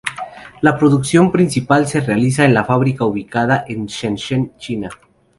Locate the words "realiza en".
2.01-2.55